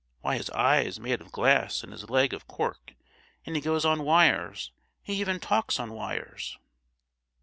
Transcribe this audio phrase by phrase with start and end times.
[0.21, 2.95] Why, his eye is made of glass, and his leg of cork,
[3.45, 4.71] and he goes on wires;
[5.03, 6.57] he even talks on wires!"